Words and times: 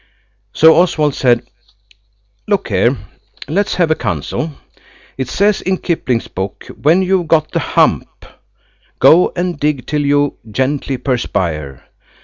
So 0.51 0.77
Oswald 0.77 1.13
said, 1.13 1.47
"Look 2.47 2.69
here, 2.69 2.97
let's 3.47 3.75
have 3.75 3.91
a 3.91 3.95
council. 3.95 4.53
It 5.15 5.29
says 5.29 5.61
in 5.61 5.77
Kipling's 5.77 6.27
book 6.27 6.65
when 6.81 7.03
you've 7.03 7.27
got 7.27 7.51
the 7.51 7.59
hump 7.59 8.25
go 8.97 9.31
and 9.35 9.59
dig 9.59 9.85
till 9.85 10.01
you 10.03 10.37
gently 10.49 10.97
perspire. 10.97 11.87